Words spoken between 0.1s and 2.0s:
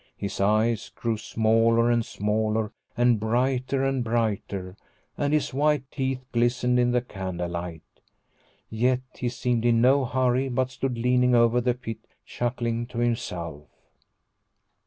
His eyes grew smaller